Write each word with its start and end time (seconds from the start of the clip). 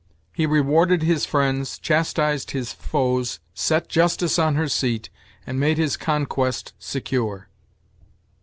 ""He 0.33 0.47
rewarded 0.47 1.03
his 1.03 1.27
friends, 1.27 1.77
chastised 1.77 2.49
his 2.49 2.73
foes, 2.73 3.39
set 3.53 3.87
Justice 3.87 4.39
on 4.39 4.55
her 4.55 4.67
seat, 4.67 5.11
and 5.45 5.59
made 5.59 5.77
his 5.77 5.95
conquest 5.95 6.73
secure." 6.79 7.49